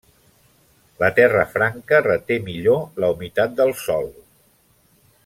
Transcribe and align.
La 1.03 1.09
terra 1.19 1.43
franca 1.57 1.99
reté 2.07 2.39
millor 2.49 2.81
la 3.05 3.13
humitat 3.17 3.55
del 3.61 3.75
sòl. 3.87 4.13